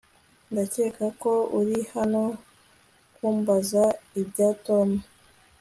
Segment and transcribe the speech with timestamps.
[0.51, 2.23] Ndakeka ko uri hano
[3.15, 3.83] kumbaza
[4.21, 4.89] ibya Tom